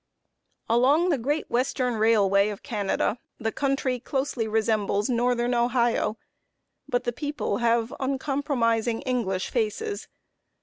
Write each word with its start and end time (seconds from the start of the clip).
Along 0.67 1.09
the 1.09 1.19
Great 1.19 1.47
Western 1.51 1.93
Railway 1.95 2.49
of 2.49 2.63
Canada, 2.63 3.19
the 3.37 3.51
country 3.51 3.99
closely 3.99 4.47
resembles 4.47 5.11
northern 5.11 5.53
Ohio; 5.53 6.17
but 6.89 7.03
the 7.03 7.13
people 7.13 7.57
have 7.57 7.93
uncompromising 7.99 9.03
English 9.03 9.51
faces. 9.51 10.07